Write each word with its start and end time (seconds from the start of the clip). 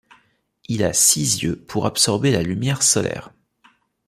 Il 0.67 0.83
a 0.83 0.93
six 0.93 1.43
yeux 1.43 1.55
pour 1.55 1.85
absorber 1.85 2.31
la 2.31 2.41
lumière 2.41 2.81
solaire. 2.81 3.35